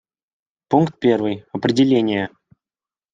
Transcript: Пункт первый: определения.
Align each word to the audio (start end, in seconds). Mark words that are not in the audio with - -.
Пункт 0.67 0.97
первый: 0.99 1.45
определения. 1.53 2.31